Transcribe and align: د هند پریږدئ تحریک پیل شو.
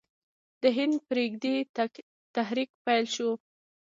د 0.61 0.63
هند 0.77 0.95
پریږدئ 1.07 1.57
تحریک 2.35 2.69
پیل 2.85 3.05
شو. 3.15 3.29